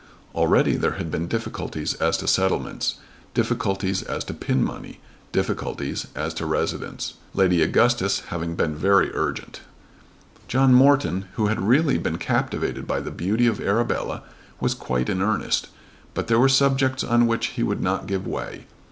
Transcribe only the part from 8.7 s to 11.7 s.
very urgent. John Morton, who had